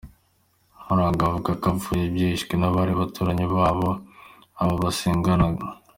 Nkuranga 0.81 1.21
avuga 1.27 1.49
ko 1.61 1.65
abapfuye 1.69 2.03
bishwe 2.13 2.53
n’abari 2.57 2.91
abaturanyi 2.93 3.45
babo, 3.53 3.89
abo 4.61 4.73
basenganaga. 4.83 5.65